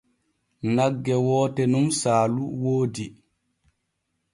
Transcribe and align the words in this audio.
Nagge 0.75 1.15
woote 1.25 1.63
nun 1.71 1.87
saalu 1.99 2.43
woodi. 2.61 3.05